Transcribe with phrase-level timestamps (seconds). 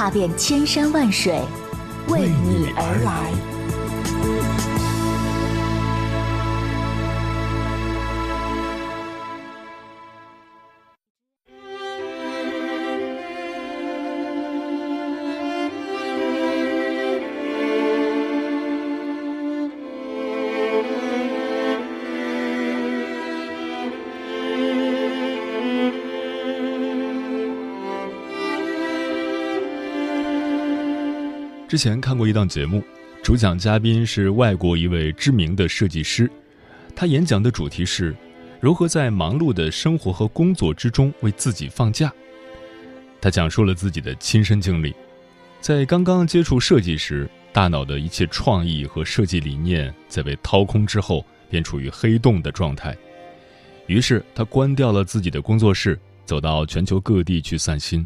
[0.00, 1.38] 踏遍千山万水，
[2.08, 3.49] 为你而来。
[31.70, 32.82] 之前看过一档节目，
[33.22, 36.28] 主讲嘉宾是外国一位知名的设计师，
[36.96, 38.12] 他演讲的主题是
[38.58, 42.12] 如何在忙碌的生活和工作之中为自己放假。
[43.20, 44.92] 他讲述了自己的亲身经历，
[45.60, 52.96] 在刚刚接触设计时，大脑的一切创意和设计理念在被掏空之后，便处于黑洞的状态。
[53.86, 58.04] 于是他关掉了自己的工作室，走到全球各地去散心。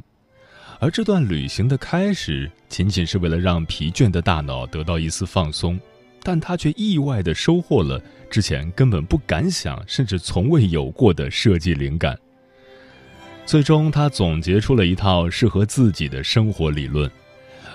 [0.80, 5.80] 而这段旅行的开始，仅仅是为了让疲倦的大脑得到一丝放松，
[6.22, 12.18] 但他却意外地收获了之前根本不敢想，甚至从未有过的设计灵感。
[13.46, 17.10] 最终，他总结出了一套适合自己的生活理论，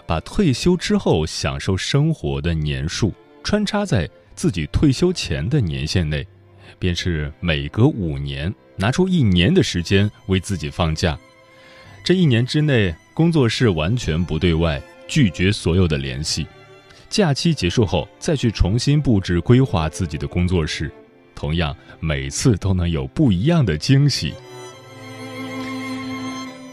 [0.06, 3.14] 把退休之后享受生活的年数
[3.44, 6.26] 穿插在自己退休前的年限内，
[6.78, 11.18] 便是每隔五年拿出一年的时间为自己放假。
[12.04, 16.48] 这一年之内，工作室完全不对外，拒绝所有的联系。
[17.10, 20.92] 假期结束后，再去重新布置规划自己的工作室，
[21.36, 24.34] 同样每次都能有不一样的惊喜。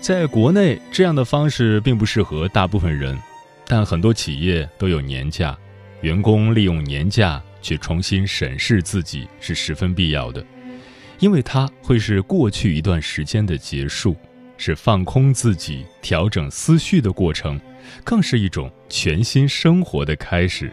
[0.00, 3.18] 在国内，这样的方式并不适合大部分人，
[3.66, 5.56] 但很多企业都有年假，
[6.00, 10.44] 员工利用年假去重新审视自己是十分必要的，
[11.18, 14.14] 因为它会是过去一段时间的结束。
[14.56, 17.60] 是放空自己、调整思绪的过程，
[18.04, 20.70] 更是一种全新生活的开始。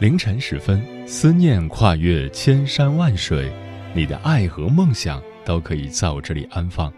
[0.00, 3.50] 凌晨时分，思念跨越千山万水，
[3.94, 6.92] 你的爱和梦想都可以在我这里安放。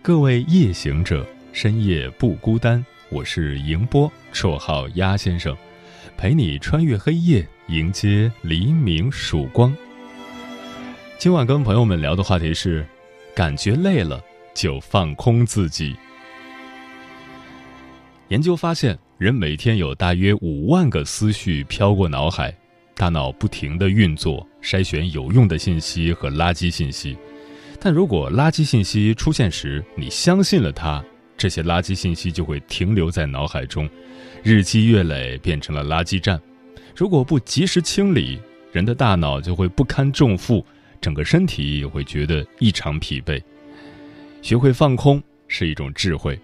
[0.00, 2.82] 各位夜行者，深夜不孤单。
[3.10, 5.54] 我是迎波，绰号鸭先生，
[6.16, 7.46] 陪你穿越黑夜。
[7.72, 9.74] 迎接黎明曙光。
[11.16, 12.86] 今晚跟朋友们聊的话题是：
[13.34, 14.22] 感觉累了
[14.52, 15.96] 就放空自己。
[18.28, 22.54] 研究发现，人每天有大约五万个思绪飘过脑海，
[22.94, 27.16] 大脑不停的运作，筛选有用的信息和垃圾信息。
[27.80, 31.02] 但如果垃圾信息出现时，你相信了它，
[31.38, 33.88] 这些垃圾信息就会停留在脑海中，
[34.42, 36.38] 日积月累，变成了垃圾站。
[36.94, 38.40] 如果不及时清理，
[38.72, 40.64] 人的大脑就会不堪重负，
[41.00, 43.42] 整个身体也会觉得异常疲惫。
[44.42, 46.38] 学会放空是一种智慧。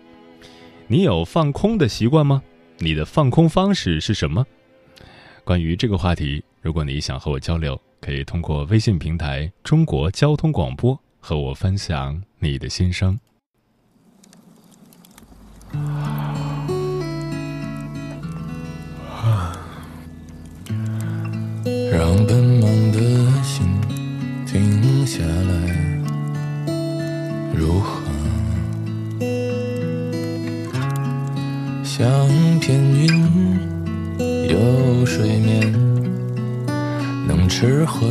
[0.87, 2.43] 你有放空的习惯吗？
[2.79, 4.47] 你的放空方式是什么？
[5.45, 13.19] 关于这个话题，如果你想和我交流，可以通过微信平台“中国交通广播”和我分享你的心声。
[21.99, 23.01] 让奔忙的
[23.43, 23.67] 心
[24.47, 25.99] 停下来，
[27.53, 28.05] 如何？
[31.83, 32.09] 像
[32.61, 33.59] 片云，
[34.49, 35.73] 有睡眠，
[37.27, 38.07] 能吃喝。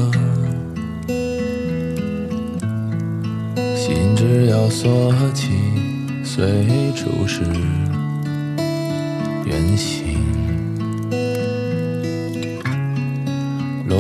[3.74, 5.48] 心只要锁起，
[6.26, 7.42] 随处是
[9.46, 10.27] 远行。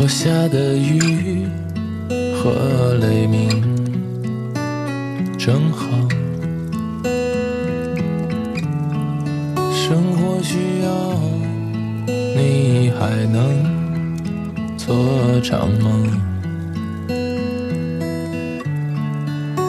[0.07, 1.45] 下的雨
[2.33, 3.49] 和雷鸣
[5.37, 5.85] 正好，
[9.73, 10.89] 生活需要
[12.07, 13.37] 你还能
[14.77, 14.95] 做
[15.41, 16.09] 场梦，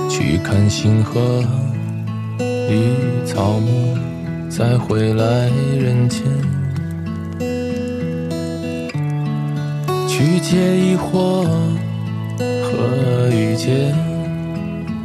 [0.09, 1.43] 去看星河
[2.41, 2.95] 与
[3.27, 3.99] 草木，
[4.49, 6.23] 再回来人间。
[10.19, 11.45] 去借一或
[12.41, 13.95] 和遇见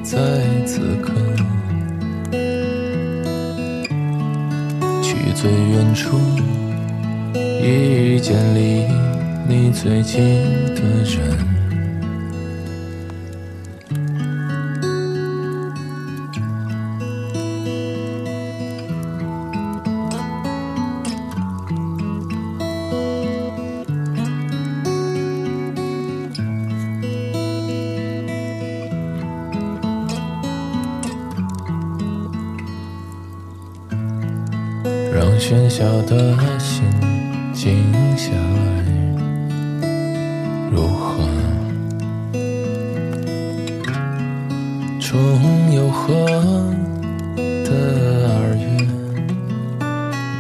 [0.02, 0.18] 在
[0.66, 1.14] 此刻，
[5.04, 6.18] 去最远处
[7.62, 8.88] 遇见离
[9.48, 10.20] 你最近
[10.74, 11.53] 的人。
[35.46, 36.86] 喧嚣的心
[37.52, 37.76] 静
[38.16, 38.86] 下来，
[40.72, 41.22] 如何
[45.02, 45.20] 重
[45.74, 46.14] 游河
[47.66, 47.72] 的
[48.30, 48.66] 二月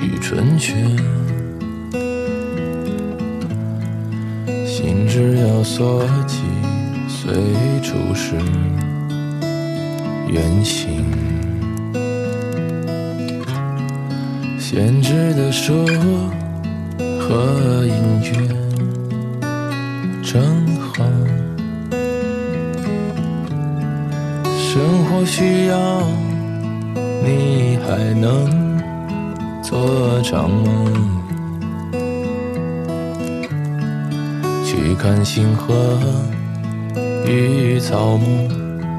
[0.07, 0.73] 与春雪？
[4.65, 6.38] 心只有所寄，
[7.09, 7.33] 随
[7.81, 8.38] 处是
[10.29, 11.12] 远行。
[14.73, 15.85] 编织的书
[17.19, 17.93] 和音
[18.23, 18.31] 乐
[20.23, 20.41] 正
[20.79, 21.05] 好，
[24.57, 26.01] 生活需要
[27.23, 28.81] 你还能
[29.61, 30.91] 做场梦，
[34.65, 35.99] 去看星河
[37.27, 38.49] 与草木，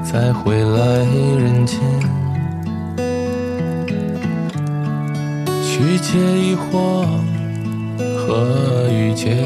[0.09, 0.99] 再回来
[1.37, 2.24] 人间。
[5.85, 7.05] 去借一惑
[8.17, 9.37] 和遇见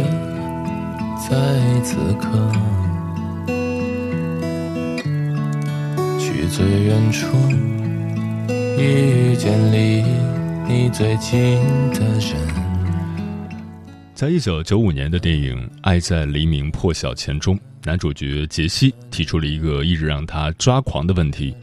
[1.17, 2.49] 在此刻，
[6.17, 7.27] 去最远处
[8.77, 10.01] 遇见离
[10.65, 11.59] 你最近
[11.91, 12.37] 的人。
[14.15, 21.53] 在一九九五年的电影《爱在黎明破晓前》中，男主角杰西提出了一个一直让他抓狂的问题：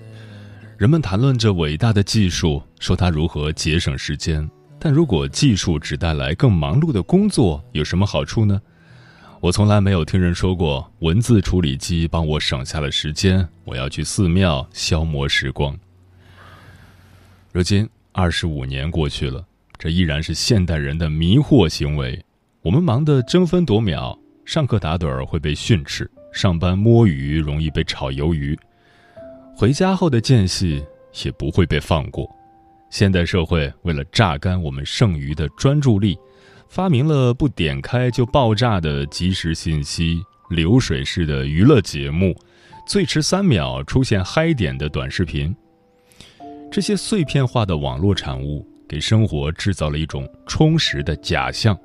[0.76, 4.46] 人们谈论着伟大的技术，说它如何节省时间。
[4.78, 8.60] 但如果技术只带来更忙碌的工作，有什么好处呢？
[9.40, 15.76] 我从来没有听人说过文字处理机帮我省下了时间，我要去寺庙消磨时光。
[17.52, 19.44] 如今二十五年过去了，
[19.78, 22.22] 这依然是现代人的迷惑行为。
[22.62, 28.58] 我们忙得争分夺秒，上课打盹儿会被训斥，上班摸鱼容易被炒鱿鱼，
[29.54, 30.84] 回家后的间隙
[31.24, 32.35] 也不会被放过。
[32.96, 36.18] 现代社会为了榨干我们剩余的专注力，
[36.66, 42.34] 发明了不点开就爆炸的即时信息、流水式的娱乐节目、
[42.88, 45.54] 最迟三秒出现嗨点的短视频。
[46.72, 51.78] 这些碎片化的网络产物给生活制造了一种充实的假象。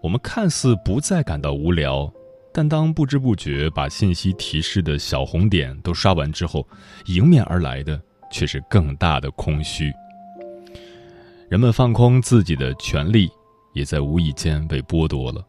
[0.00, 2.12] 我们看似不再感到无聊，
[2.52, 6.66] 但当不知不觉把信息提示的小红点都刷完之后，
[7.06, 8.02] 迎面而来的
[8.32, 9.92] 却是更大的空虚。
[11.52, 13.30] 人们放空自己的权利，
[13.74, 15.46] 也在无意间被剥夺了。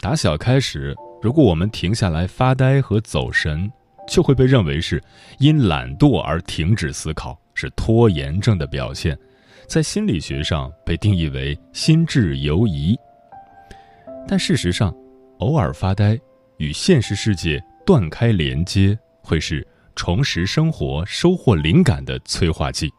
[0.00, 3.70] 打小开始，如果我们停下来发呆和走神，
[4.08, 4.98] 就会被认为是
[5.38, 9.14] 因懒惰而停止思考，是拖延症的表现，
[9.68, 12.98] 在心理学上被定义为心智游移。
[14.26, 14.90] 但事实上，
[15.40, 16.18] 偶尔发呆
[16.56, 22.90] 与现实世界断开连接，会是重拾生活、收获灵感的催化剂。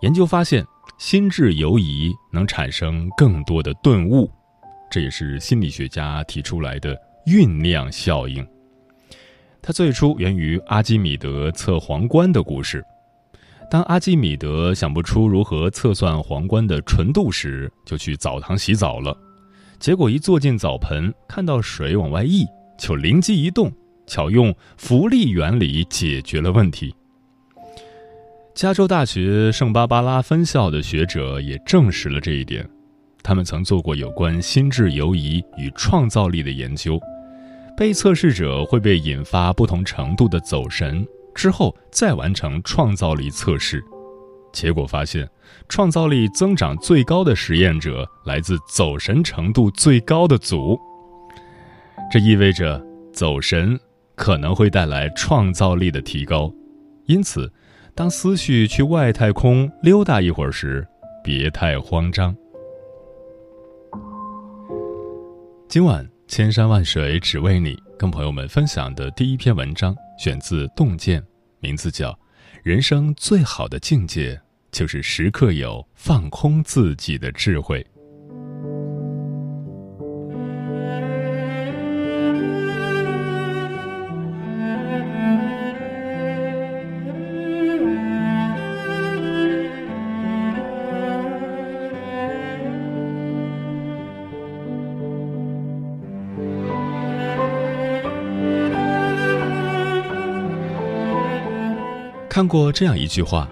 [0.00, 0.66] 研究发现。
[0.98, 4.28] 心智游移能产生更多的顿悟，
[4.90, 8.44] 这也是心理学家提出来的酝酿效应。
[9.62, 12.84] 它最初源于阿基米德测皇冠的故事。
[13.70, 19.16] 当阿基米德想不出如何测算皇冠的纯度时，就去澡堂洗澡了。
[19.78, 22.44] 结果一坐进澡盆，看到水往外溢，
[22.76, 23.72] 就灵机一动，
[24.08, 26.92] 巧用浮力原理解决了问题。
[28.58, 32.68] 加州大学圣巴巴拉分校的学者也证实了这一点。
[33.22, 36.98] 他们曾做过有关心智游移与创造力的研究。
[37.76, 43.80] 被测试者会被引发不同程度的走神，之后再完成创造力测试。
[44.52, 45.30] 结果发现，
[45.68, 50.76] 创造力增长最高的实验者来自走神程度最高的组。
[52.10, 53.78] 这意味着走神
[54.16, 56.52] 可能会带来创造力的提高。
[57.06, 57.48] 因此。
[57.98, 60.86] 当思绪去外太空溜达一会儿时，
[61.20, 62.32] 别太慌张。
[65.68, 71.20] 今晚千山万水只为你，跟朋友们分享的第一篇文章选自《洞见》，
[71.58, 72.12] 名字叫
[72.62, 74.40] 《人生最好的境界
[74.70, 77.82] 就是时刻有放空自己的智慧》。
[102.38, 103.48] 看过这样一句话：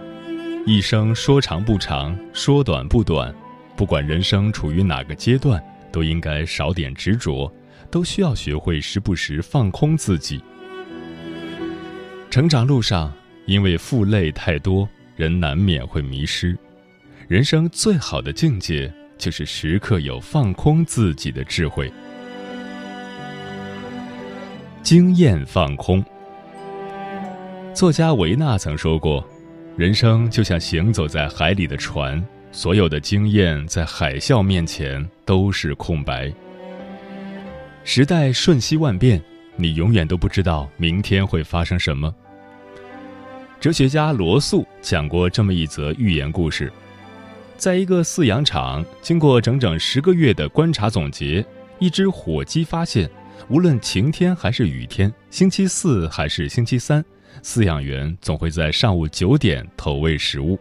[0.64, 3.34] 一生说长不长，说短不短，
[3.74, 7.52] 不管人生处于哪个阶段，都应该少点执着，
[7.90, 10.40] 都需要学会时不时放空自己。
[12.30, 13.12] 成长路上，
[13.46, 16.56] 因为负累太多，人难免会迷失。
[17.26, 18.88] 人生最好的境界，
[19.18, 21.92] 就是时刻有放空自己的智慧。
[24.84, 26.04] 经验放空。
[27.76, 29.22] 作家维纳曾说过
[29.76, 36.32] ：“人生就像行走在海里的船，所有的经验在海啸面前都是空白。”
[37.84, 39.22] 时代瞬息万变，
[39.56, 42.10] 你永远都不知道明天会发生什么。
[43.60, 46.72] 哲学家罗素讲过这么一则寓言故事：
[47.58, 51.44] 在一个饲养场，经过整整十个月的观察总结，
[51.78, 53.06] 一只火鸡发现。
[53.50, 57.04] 无论晴天还是雨天，星期四还是星期三，
[57.42, 60.58] 饲养员总会在上午九点投喂食物。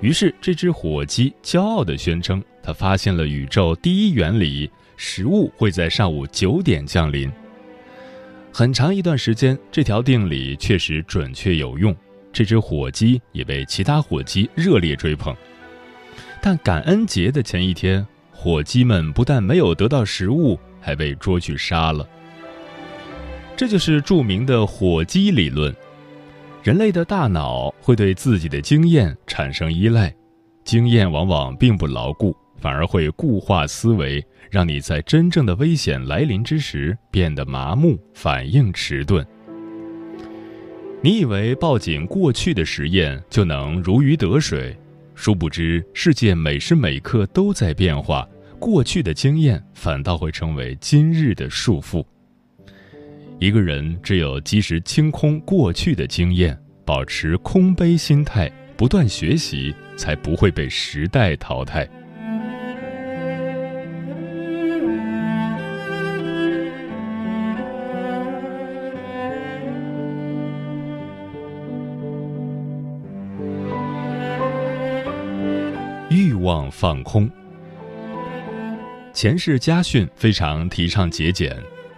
[0.00, 7.30] 于是，这只火鸡骄傲地宣称，它发现了宇宙第一原理：食物会在上午九点降临。
[8.52, 11.94] 很长一段时间，这条定理确实准确有用，
[12.32, 15.34] 这只火鸡也被其他火鸡热烈追捧。
[16.40, 20.58] 但感恩节的前一天，火鸡们不但没有得到食物。
[20.84, 22.06] 还被捉去杀了。
[23.56, 25.74] 这就是著名的火鸡理论。
[26.64, 30.10] 人类的大脑会对自己的经验产生依赖，
[30.64, 39.22] 经验往往并不牢固，反而会固化思维，让你在真正的危险来临之时变得麻木，反应迟钝。
[41.02, 44.74] 你以为抱紧过去的实验就能如鱼得水，
[45.14, 48.26] 殊不知世界每时每刻都在变化。
[48.58, 52.02] 过去的经验反倒会成为今日的束缚。
[53.44, 61.86] 一个人只有及时清空过去的经验，保持空杯心态，不断学习，才不会被时代淘汰。
[76.08, 77.30] 欲望放空。
[79.12, 81.54] 前世家训非常提倡节俭。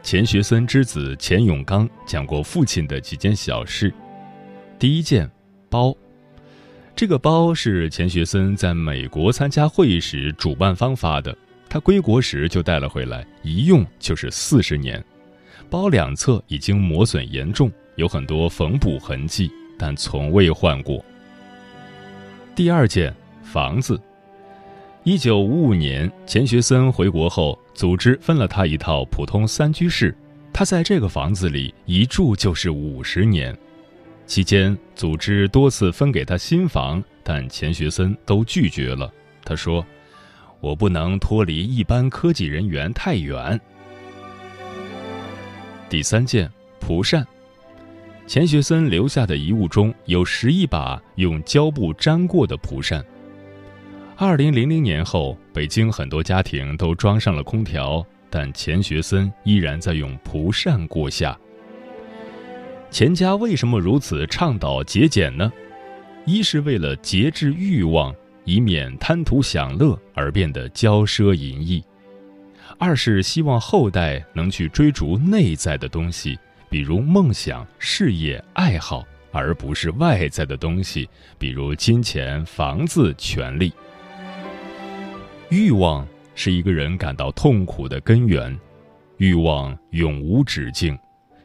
[0.07, 3.93] 钱学森之子钱永刚讲过父亲的几件小事。
[4.79, 5.29] 第一件，
[5.69, 5.93] 包。
[6.95, 11.37] 这个包是钱学森在美国参加会议时主办方发的，
[11.69, 15.05] 他归国时就带了回来，一用就是四十年。
[15.69, 21.05] 包两侧已经磨损严重，有很多缝补痕迹，但从未换过。
[22.55, 24.01] 第二件，房子。
[25.07, 30.13] 一九五五年，钱学森回国后，组织分了他一套普通三居室，
[30.53, 33.57] 他在这个房子里一住就是五十年。
[34.27, 39.09] 期间，组织多次分给他新房，但钱学森都拒绝了。
[39.45, 39.87] 他说
[40.59, 43.61] ：“我不能脱离一般科技人员太远。”
[45.89, 47.25] 第三件，蒲扇。
[48.27, 53.07] 钱学森留下的遗物中有十一把用胶布粘过的蒲扇。
[54.19, 61.39] 二零零零年后，北京很多家庭都装上了空调，但钱学森依然在用蒲扇过夏。
[62.91, 65.53] 钱家为什么如此倡导节俭呢？
[66.25, 68.15] 一是为了节制欲望，
[68.47, 71.83] 以免贪图享乐而变得骄奢淫逸；
[72.79, 76.39] 二是希望后代能去追逐内在的东西，
[76.71, 81.07] 比如梦想、事业、爱好，而不是外在的东西，
[81.39, 83.71] 比如金钱、房子、权利。
[85.49, 88.59] 欲望是一个人感到痛苦的根源，
[89.19, 90.99] 欲望永无止境。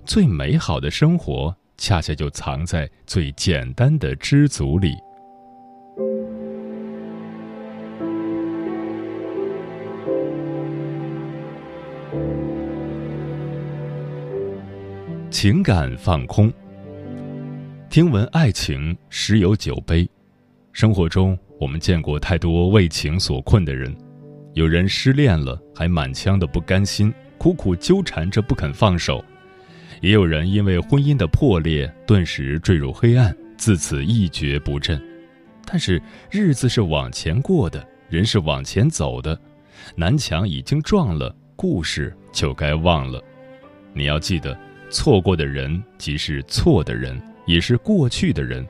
[0.05, 4.96] 最美好的生活，恰恰就藏在最简单的知足里。
[15.29, 16.51] 情感放空。
[17.88, 20.10] 听闻爱情十有九悲，
[20.74, 21.38] 生活中。
[21.62, 23.96] 我们见过太多为情所困的人，
[24.56, 29.24] 有人失恋了还满腔的不甘心，苦苦纠缠着不肯放手；
[30.01, 35.00] 也有人因为婚姻的破裂，顿时坠入黑暗，自此一蹶不振。
[35.63, 36.01] 但是
[36.32, 39.39] 日子是往前过的，人是往前走的，
[39.96, 43.24] 南墙已经撞了，故事就该忘了。
[43.94, 44.58] 你要记得，
[44.89, 48.68] 错过的人即是错的人，也是过去的人。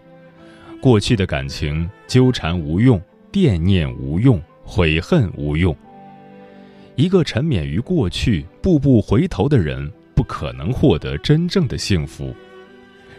[0.81, 2.99] 过去的感情纠缠无用，
[3.31, 5.75] 惦念无用，悔恨无用。
[6.95, 12.33] 一个沉湎于过去、步步回头的人，不可能获得真正的幸福。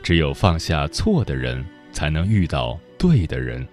[0.02, 3.64] 只有放下错的人，才能遇到对的人。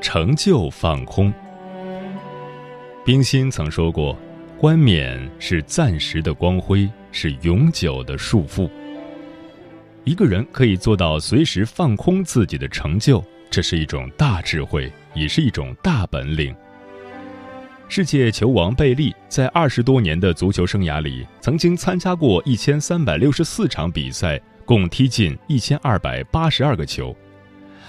[0.00, 1.32] 成就放空。
[3.04, 4.16] 冰心曾说过
[4.62, 8.70] ：“冠冕是暂时的光辉，是永久的束缚。”
[10.06, 16.54] 一个人可以做到随时放空自己的成就，这是一种大智慧，也是一种大本领。
[17.88, 27.12] 世界球王贝利在二十多年的足球生涯里，曾经参加过一千三百六十四场比赛，共踢进一千二百八十二个球。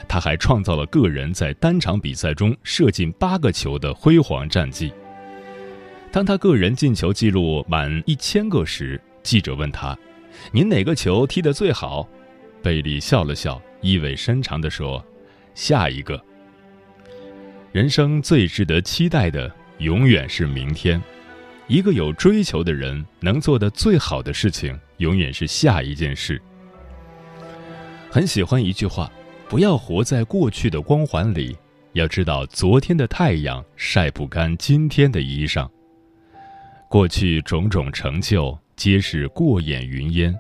[0.08, 4.92] 他还创造了个人在单场比赛中射进八个球的辉煌战绩。
[6.14, 9.98] 当他个人进球记录满一千个时，记者问他
[10.54, 12.08] ：“您哪个球踢得最好？”
[12.62, 15.04] 贝利笑了笑，意味深长地说
[15.56, 16.24] ：“下一个。”
[17.74, 21.02] 人生最值得期待的，永远是明天。
[21.68, 26.40] 一个有追求的人能做的最好的事情，永远是下一件事。
[28.12, 29.12] 很喜欢一句话。
[29.50, 31.56] 不要活在过去的光环里，
[31.94, 35.68] 要知道昨天的太阳晒不干今天的衣裳。
[36.94, 40.40] 过去种种成就皆是过眼云烟，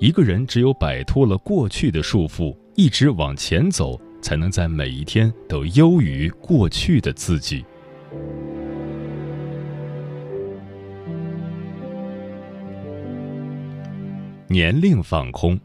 [0.00, 7.64] 一个人只有摆脱了过去的束缚，一直往前走，才能在每一天都优于过去的自己。
[14.48, 15.56] 年龄放空。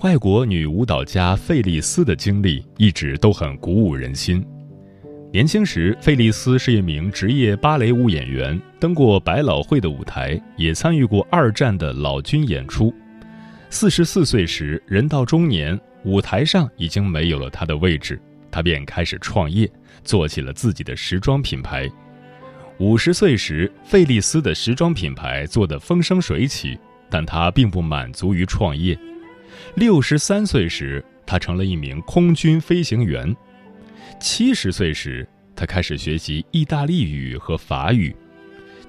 [0.00, 4.44] 外国女舞蹈家费利斯的经历一直都很鼓舞人心。
[5.36, 12.90] 年轻时，费利斯是一名职业芭蕾舞演员，登过百老汇的舞台，也参与过二战的老军演出。
[13.68, 18.18] 四十四岁时，人到中年，舞台上已经没有了他的位置，
[18.50, 19.70] 他便开始创业，
[20.02, 21.86] 做起了自己的时装品牌。
[22.78, 26.78] 五十岁时，费利斯的时装品牌做得风生水起，
[27.10, 28.98] 但他并不满足于创业。
[29.74, 33.34] 六十三岁时，他成了一名空军飞行员；
[34.18, 38.14] 七十岁时，他开始学习意大利语和法语；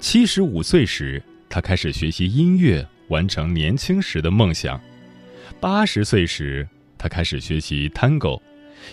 [0.02, 4.78] 七十五岁时，他开始学习音乐，完成年轻时的梦想；
[5.62, 8.42] 八十岁时，他开始学习 Tango，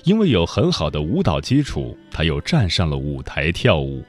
[0.05, 4.05] 因为有很好的舞蹈基础，他又站上了舞台跳舞；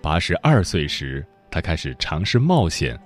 [0.00, 2.98] 八十二岁时，他开始尝试冒险。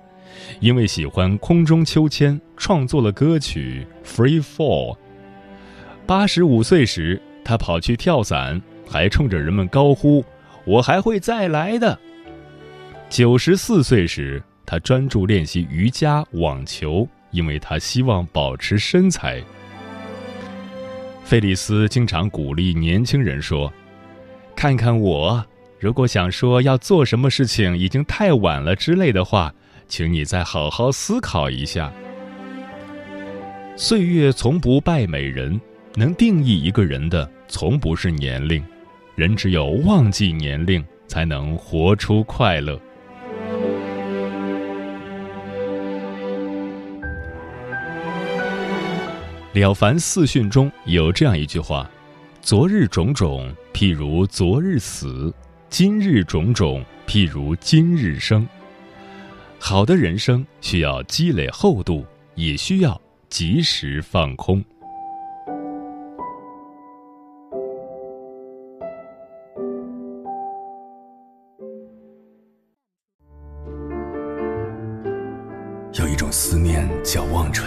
[0.59, 4.93] 因为喜欢空中秋千，创作了歌曲《Free Fall》。
[6.07, 8.59] 八十五岁时，他跑去跳伞，
[8.93, 10.23] 还冲着人们高呼
[10.65, 11.97] ：“我还会再来的。”
[13.09, 19.41] 九十四岁时，他专注练习瑜伽、网球，因为他希望保持身材。
[21.23, 23.73] 费利斯经常鼓励年轻人说
[24.55, 25.43] ：“看看我，
[25.79, 29.51] 如果想说要做什么事情已经太晚了之类的话。”
[29.85, 31.91] 请你再好好思考一下。
[33.75, 35.59] 岁月从不败美人，
[35.93, 38.63] 能定义一个人的从不是年龄，
[39.15, 42.75] 人只有忘记年龄，才能活出快乐。
[49.53, 51.87] 《了凡四训》中有这样一句话
[52.41, 55.31] ：“昨日种种，譬如昨日死；
[55.69, 58.47] 今日种种，譬如今日生。”
[59.61, 62.99] 好的人生需要积累厚度，也需要
[63.29, 64.65] 及时放空。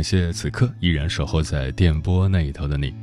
[0.00, 2.94] 感谢此刻依然守候在电波那一头的你，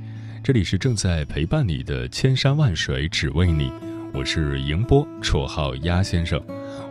[0.44, 3.72] 这里是正在陪伴你的千山万水只为你，
[4.16, 6.42] 我是迎波，绰号鸭先生。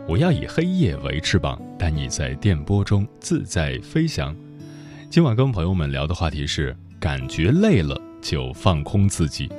[0.07, 4.33] 我要以黑夜为翅膀，带你在电波中自在飞翔。
[5.09, 9.49] 今晚跟朋友们聊的话题是：感觉累了就放空自己。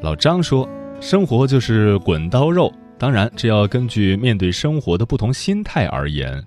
[0.00, 0.68] 老张说，
[1.00, 6.40] 生活就是滚刀肉，当然这要根据面对生活的不同心态而言。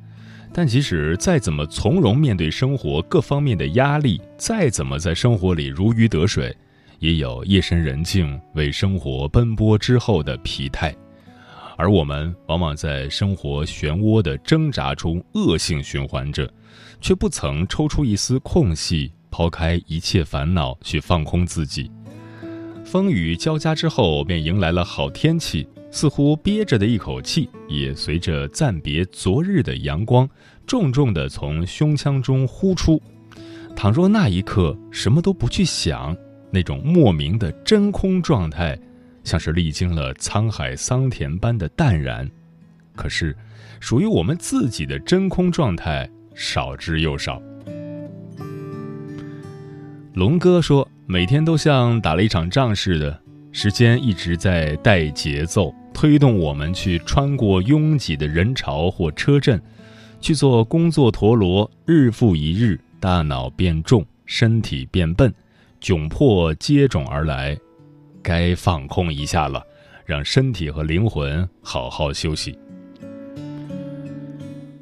[0.53, 6.55] 但即使再怎么从容面对生活各方面的压力，再怎么在生活里如鱼得水，
[6.99, 10.93] 也有夜深人静为生活奔波之后的疲态。
[11.77, 16.51] 而我们往往在生活漩涡的挣扎中恶性循环着，
[16.99, 21.89] 却不曾抽出一丝空隙，抛开一切烦恼去放空自己。
[22.83, 30.27] 风雨交加之后，便迎来了好天气，似乎憋着的一口气也随着暂别昨日的阳光，
[30.65, 33.01] 重重地从胸腔中呼出。
[33.75, 36.15] 倘若那一刻什么都不去想，
[36.49, 38.77] 那种莫名的真空状态，
[39.23, 42.29] 像是历经了沧海桑田般的淡然。
[42.95, 43.35] 可是，
[43.79, 47.41] 属于我们自己的真空状态少之又少。
[50.13, 53.17] 龙哥说：“每天都像打了一场仗似的，
[53.53, 59.61] 时间一直在带节奏，推动我们去穿过拥挤的人潮或车阵，
[60.19, 65.33] 去做工作陀螺，日复一日。”大脑变重，身体变笨，
[65.81, 67.57] 窘迫接踵而来，
[68.21, 69.65] 该放空一下了，
[70.05, 72.55] 让身体和灵魂好好休息。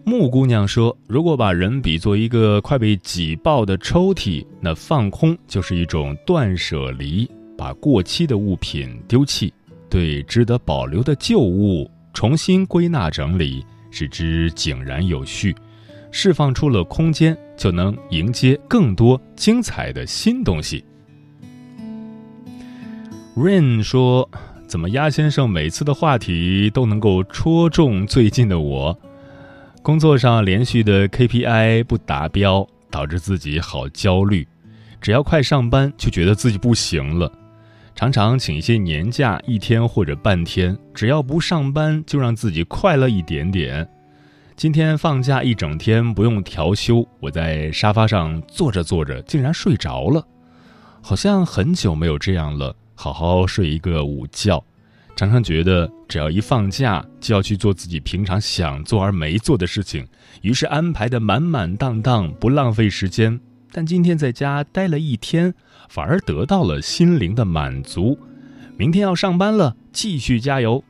[0.03, 7.25] 木姑娘说：“如果把人比作一个快被挤爆的抽屉，那放空就是一种断舍离，
[7.57, 9.53] 把过期的物品丢弃，
[9.89, 15.55] 对值得保留的旧物重新归纳整理，使之井然有序。”
[16.11, 20.83] 释放出了空间，就能迎接更多精彩的新东西。
[23.35, 24.27] Rain 说
[24.65, 28.97] ：“怎么鸭先生每次的话题都能够戳中最近的我？
[29.83, 34.47] 工作上连续的 KPI 不达标，导致自己好焦虑。
[34.99, 37.31] 只要快上班，就觉得自己不行了。
[37.99, 43.85] 常常请一些年假，一天或者半天，只要不上班，就让自己快乐一点点。”
[44.55, 50.25] 今天放假一整天不用调休，我在沙发上坐着坐着竟然睡着了，
[51.01, 54.63] 好像很久没有这样了，好好睡一个午觉。
[55.17, 60.07] 常常觉得只要一放假就要去做自己平常想做而没做的事情，
[60.41, 63.37] 于是安排的满满当当，不浪费时间。
[63.73, 65.53] 但今天在家待了一天，
[65.89, 68.17] 反而得到了心灵的满足。
[68.77, 70.81] 明天要上班了，继续加油。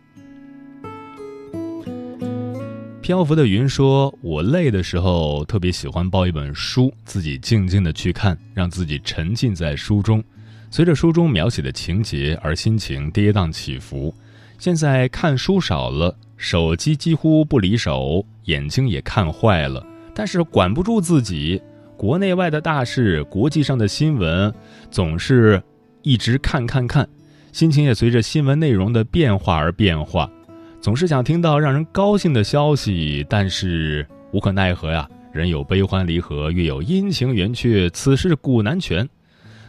[3.01, 10.23] 漂浮的云说：“我累的时候，特别喜欢抱一本书，自己静静的去看，让自己沉浸在书中，
[10.69, 14.13] 随着书中描写的情节而心情跌宕起伏。
[14.59, 19.83] 现在看书少了，手机几乎不离手，眼睛也看坏了，
[20.13, 21.59] 但是管不住自己。
[21.99, 24.53] 国内外的大事，国际上的新闻，
[24.89, 25.61] 总是
[26.01, 27.05] 一直看看看，
[27.51, 30.31] 心情也随着新闻内容的变化而变化。”
[30.79, 35.05] 总是想听到让人高兴的消息，但是无可奈何呀。
[35.33, 39.05] 人有悲欢离合，月有阴晴圆缺，此事古难全。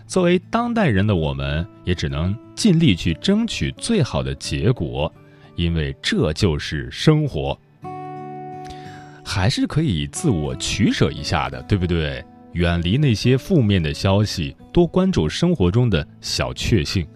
[0.07, 5.12] 作为当代人的我们，也只能尽力去争取最好的结果，
[5.57, 7.59] 因为这就是生活。
[9.24, 12.24] 还是可以自我取舍一下的，对不对？
[12.52, 17.06] 远离那些负面的消息，多关注生活中的小确幸。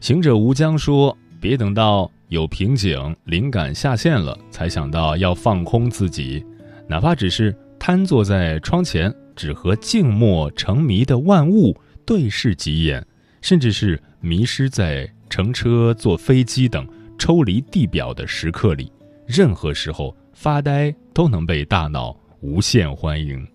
[0.00, 6.44] 行者无疆说：“别等到。”有瓶颈，灵感下线了，才想到要放空自己，
[6.88, 13.06] 哪怕只是瘫坐在窗前，只和静默成迷的万物对视几眼，
[13.40, 16.84] 甚至是迷失在乘车、坐飞机等
[17.16, 18.90] 抽离地表的时刻里，
[19.24, 23.48] 任何时候发呆都能被大脑无限欢迎。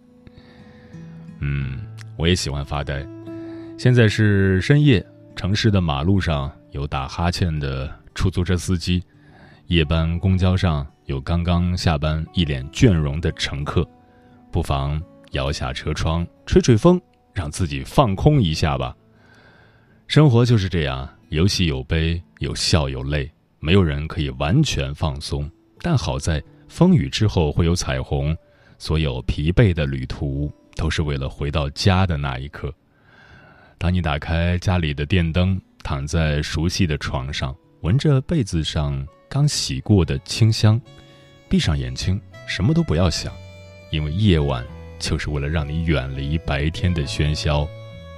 [1.41, 1.79] 嗯，
[2.17, 3.07] 我也喜欢发呆。
[3.77, 7.87] 现在是深夜，城市的马路上有打哈欠的。
[8.15, 9.03] 出租车司机，
[9.67, 13.87] 夜班公交上有刚刚下班、一脸倦容的乘客，
[14.51, 14.99] 不妨
[15.33, 16.99] 摇下车窗，吹吹风，
[17.31, 18.95] 让自己放空一下吧。
[20.07, 25.47] 生活就是这样，有喜有悲，有笑有泪，没有人可以完全放松。
[25.79, 28.35] 但好在风雨之后会有彩虹，
[28.79, 32.73] 所有疲惫的旅途都是为了回到家的那一刻。
[33.77, 37.53] 当你打开家里的电灯，躺在熟悉的床上。
[37.81, 40.79] 闻着被子上刚洗过的清香，
[41.49, 43.33] 闭上眼睛，什么都不要想，
[43.91, 44.65] 因为夜晚
[44.97, 47.67] 就是为了让你远离白天的喧嚣。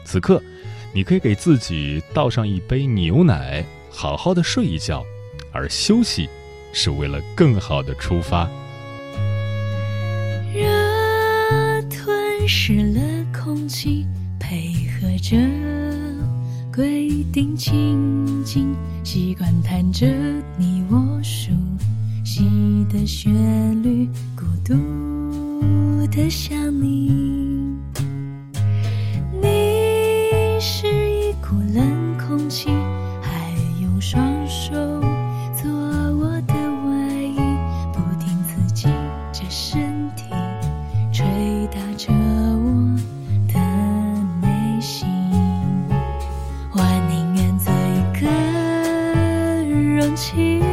[0.06, 0.40] 此刻，
[0.94, 5.04] 你可以给自己倒上一杯牛奶，好好的睡一觉，
[5.52, 6.30] 而休息
[6.74, 8.50] 是为了更好的出发。
[10.54, 14.06] 热吞噬了空气，
[14.40, 15.38] 配合着。
[16.76, 20.08] 规定情景，习惯弹着
[20.58, 21.52] 你我熟
[22.26, 22.44] 悉
[22.92, 23.32] 的旋
[23.84, 24.74] 律，孤独
[26.08, 27.43] 的想你。
[50.16, 50.73] 起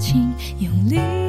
[0.00, 1.19] 情，用力